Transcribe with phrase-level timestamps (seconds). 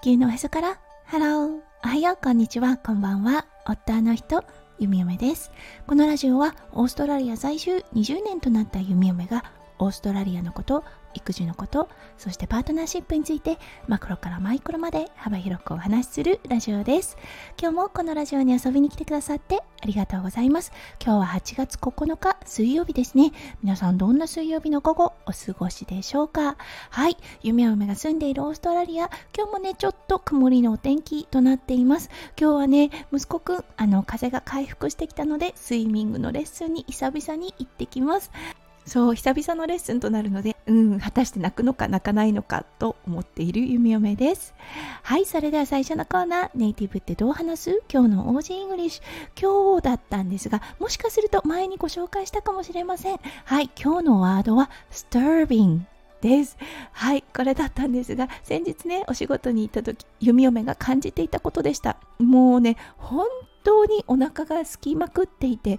[0.00, 0.78] 地球のおへそから。
[1.06, 2.18] ハローおはよう。
[2.22, 2.76] こんにちは。
[2.76, 3.46] こんばんは。
[3.66, 4.44] 夫の人
[4.78, 5.50] ゆみおめです。
[5.88, 9.42] このラジオはオーストラリア在住20年となったゆみおめが
[9.78, 10.84] オーストラリアのこと
[11.14, 11.88] 育児のこと
[12.18, 13.58] そしてパートナーシップについて
[13.88, 17.16] マクロからマイクロまで幅広くお話しするラジオです。
[17.60, 20.70] 今日もこのラジオに遊びに来てくださってありがとうございます。
[21.02, 23.32] 今日は8月9日水曜日ですね。
[23.62, 26.56] 皆さんどんな水曜日の午後お過ごしでしょうか？
[26.90, 27.16] はい。
[27.42, 29.10] 弓嫁が住んでいるオーストラリア。
[29.36, 32.10] 今日もねちょっと曇りのお天気となっています。
[32.38, 38.30] 今日はね息子くんあの風邪が回復してきたのでスイミングのレッスンに久々に行ってきます。
[38.88, 44.54] そう久々のレッスンとなるのでうん果たして泣くのか泣かないのかと思っている弓嫁です
[45.02, 47.82] はいそれでは最初のコーナーネイティブってどう話す？
[47.92, 55.80] 今日の OG イングリッシュ今日だったんですがもしかすると前にご紹介したかもしれませんはい今日のワードは disturbing
[56.20, 56.56] です。
[56.90, 61.96] はい、これだったんですが、先日ね、お仕事に行った時、弓嫁が感じていたことでした。
[62.18, 63.24] もうね、本
[63.62, 65.78] 当にお腹が空きまくっていて、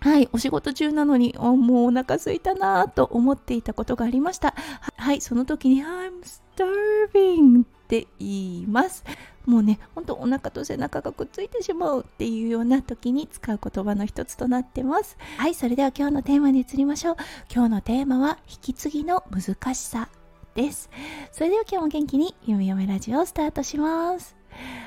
[0.00, 4.54] はい、お仕事中なのに、もうお腹すいたなと思っていたことがありました。
[4.96, 6.22] はい、その時に、I'm
[6.56, 9.04] starving って言います。
[9.44, 15.18] もうね、ほんとお腹と背中がくっついてしまうっていうような時に使う言葉の一つとなってます。
[15.36, 17.16] はい、それでは今日のテーマに移りましょう。
[17.52, 20.08] 今日のテーマは、引き継ぎの難しさ
[20.54, 20.88] です。
[21.30, 24.39] それでは今日も元気に、ゆみよめラジオをスタートします。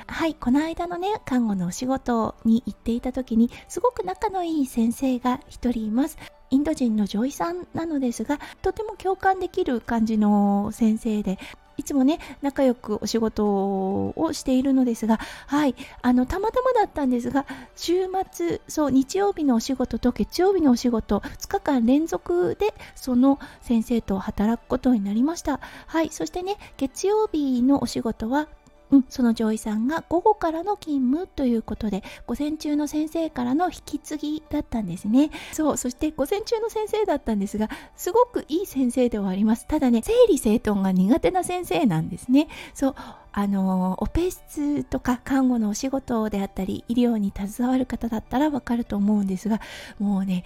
[0.06, 6.18] はいこの間のね看護のお仕事に行っていた時にすごく仲のいい先生が1人います。
[6.50, 11.38] インド人の女医さんなのですがとても共感できる感じの先生で
[11.76, 25.60] いつもね仲良くお仕事をしているのですがはいあのたまたまだったんですが週末そう日曜日のお仕事と月曜日のお仕事2日間連続でその先生と働くことになりました。
[25.86, 28.48] はいそしてね月曜日のお仕事は
[28.94, 35.30] うん、その上位さんが午後からの勤務ということで午前中の先生からの引き継ぎだったんですね。
[35.52, 39.66] そうそして午前中の先生だったんですがすごくいい先生ではあります。
[39.66, 42.48] ただね整理整頓が苦手な先生なんですね。
[42.72, 42.94] そう
[43.36, 49.60] あのオペ室とか看護のお仕事であったり医療に携わる方だったらわかると思うんですが
[49.98, 50.44] もうね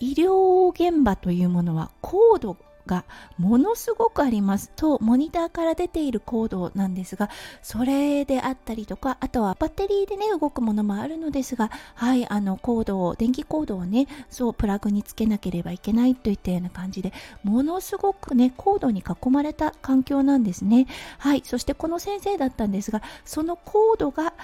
[0.00, 2.56] 医療現場というものは高度
[2.86, 3.04] が
[3.38, 4.70] ものすごくあります。
[4.76, 7.30] とモニターから出ているコードなんですが
[7.62, 17.12] それであったりとかあとはバッテリーでね動くものもあるのですがはいあのコードを電気コードをねそうプラグにつけなければいけないといったような感じで
[17.42, 20.86] ものすごくねコードに囲まれた環境なんですね。
[21.18, 24.34] はいそしてこの先生だったんですがそのコードが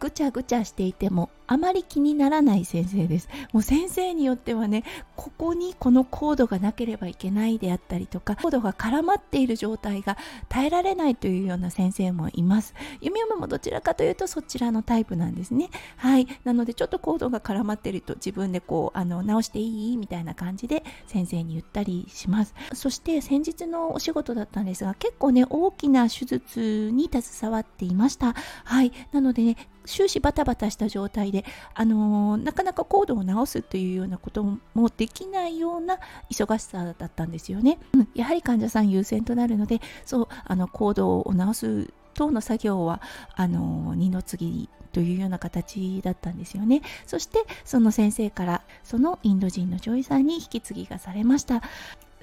[0.00, 3.28] ぐちゃぐちゃしていてもあまり気にならない先生です。
[3.52, 4.84] もう先生によってはね
[5.16, 10.16] ここにこのコードがなければいけないであったりとかコードが絡まっている状態が
[10.48, 12.74] 耐えられないというような先生もいます。
[13.00, 15.70] 弓嫁もどちらかというとそちらのタイプなんですね。
[15.96, 16.28] はい。
[16.44, 22.54] なのでちょっとコードが絡まっていると自分でこうあの直していいみたいな感じで先生に言ったりします。
[22.74, 28.34] そして先日のお仕事だったんですが結構ね大きな手術に携わっていました。
[28.64, 28.92] はい。
[29.10, 29.56] なのでね
[29.90, 35.98] 終始バタバタした状態で、あのー、なかなかコードを直すというようなこともできないような
[36.30, 37.78] 忙しさだったんですよね。
[37.92, 43.00] うん、やはり患者さん優先となるので、そう、あの、コードを直す等の作業は、
[43.34, 46.82] あのー、二の次というような形だったんですよね。
[47.06, 51.62] そして、その先生から、そのインド人の女医さんに引き継ぎがされました。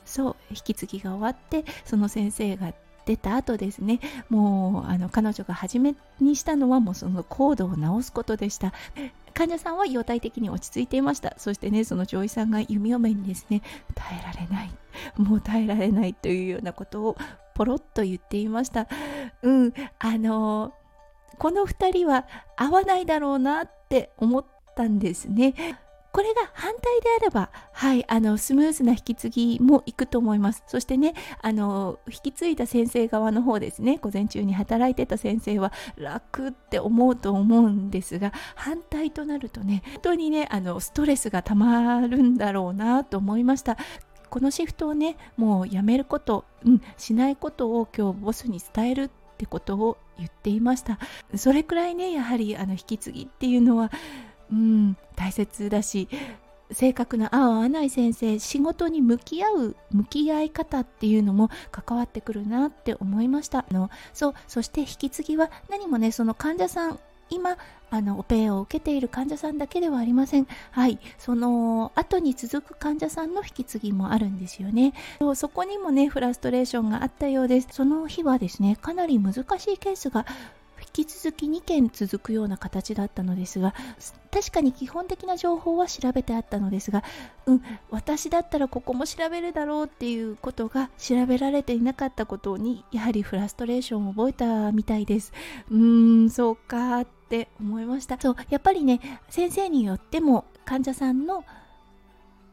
[0.07, 2.73] そう引き継ぎが終わってその先生が
[3.07, 8.73] 出た後ですねもうあの彼女が初めにしたのはもうそのコードを直すことでした。
[9.33, 11.35] 患者さんは容体的に落ち着いていました。
[11.37, 13.61] そしてねその女医さんが弓嫁にですね
[13.95, 14.71] 耐えられない。
[15.15, 17.17] もう耐えられないというようなことを
[17.53, 18.87] ポロッと言っていました。
[19.43, 20.73] うんあの
[21.37, 22.25] この2人は
[22.55, 25.53] 合わないだろうなって思ったんですね。
[26.17, 30.63] これが反対であれば、はい、あのスムーズな引き継ぎもいくと思います。
[30.65, 43.77] そしてね、あの引き継いだ先生側の方ですね、午前中に働いてた先生は楽って思うと思うんですが、反対となるとね、本当にね、あのストレスがたまるんだろうなと思いました。
[44.31, 50.97] このシフトをね、もうやめること、うん、しないことを今日ボスに伝えるってことを言っていました。
[51.35, 53.91] それくらいね、やはりあの引き継ぎっていうのは
[54.51, 56.07] うん大切だし
[56.71, 63.65] 正確な合う合わない先生仕事に向き合う向き合い方っていうのも関わってくるなって思いました。
[63.71, 66.99] のそうそして引き継ぎは何もねその患者さん
[67.29, 67.57] 今
[67.89, 70.47] あのオペを受けている患者さんだけではありません。
[70.71, 74.93] はいその後に続く患者さんの引き継ぎもあるんですよね。
[75.35, 77.69] そこにもねフラストレーションがあったようです。
[77.71, 80.25] その日はですねかなり難しいケースが
[80.97, 83.75] 引き続き2件続くような形だったのですが
[84.31, 87.03] 確かに基本的な情報は調べてあったのですが、
[87.45, 95.33] うん、私だったらここも調べるだろうっていうことが調べられていなかったことにやはりフラストレーションを覚えたみたいです。
[95.71, 98.19] うーんそうかって思いました。
[98.19, 98.99] そうやっぱりね
[99.29, 101.43] 先生によっても患者さんの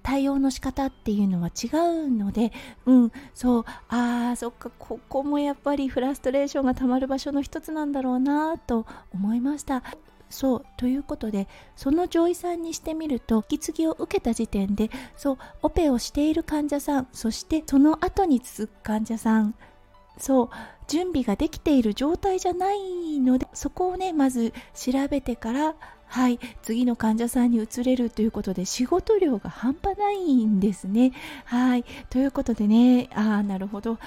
[0.05, 2.53] 対応の仕方っていうのは違うので、
[2.85, 9.83] うん、そう、ああ、そっか、ここもやっぱりフラストレーションがたまる場所の一つなんだろうなと思いました。
[10.29, 11.47] そうということで
[11.77, 19.55] その女医さんにしてみると引き継ぎを受けた時点でそうオペをしている患者さんそしてその後に続く患者さん
[20.19, 20.49] そう
[20.87, 25.75] 準備ができている状態じゃないのでそこをねまず調べてから
[26.07, 31.13] はい次の患者さんに移れるということで仕事量が半端ないんですね。
[31.45, 33.99] はいということでねああなるほど。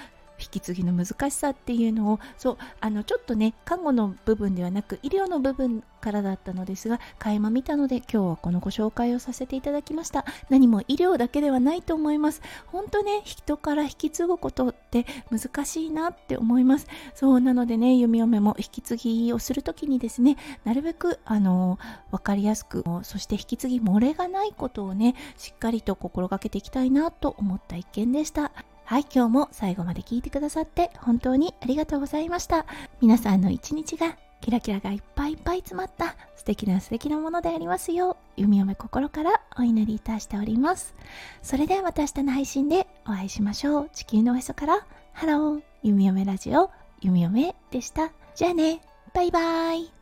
[0.50, 10.26] き継ぎの難しさっていうのをそうあのちょっとね看護の部分ではなく医療の部分からだったのですが垣間見たので今日はこのご紹介をさせていただきました。
[10.50, 12.42] 何も医療だけではないと思います。
[12.68, 16.88] 本当ね人から引き継ぐことって難しいなって思います。
[17.16, 21.80] そうなのでね弓嫁も引き継ぎをする時にですねなるべくあの
[22.12, 28.52] 分かりやすくそして引き継ぎ漏れがないことをねしっかりと心がけていきたいなと思った一件でした。
[28.89, 32.66] はい、今日も最後まで聞いてくださって本当にありがとうございました。
[33.01, 40.95] 皆さんの一日がキラキラがいっぱいいっぱい詰まった素敵な素敵なものでありますよう、弓嫁心からお祈りいたしております。
[41.42, 43.89] それではまた明日の配信でお会いしましょう。
[43.92, 48.13] 地球のおへそから、ハロー、弓嫁ラジオ、弓嫁でした。
[48.36, 48.80] じゃあね、
[49.13, 49.97] バイバーイ。